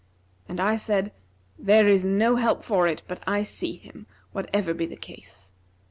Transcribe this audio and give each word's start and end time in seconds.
and 0.49 0.59
I 0.59 0.77
said 0.77 1.11
'There 1.59 1.87
is 1.87 2.03
no 2.05 2.35
help 2.37 2.63
for 2.63 2.87
it 2.87 3.03
but 3.07 3.21
I 3.27 3.43
see 3.43 3.75
him 3.77 4.07
whatever 4.31 4.73
be 4.73 4.87
the 4.87 4.95
case.' 4.95 5.51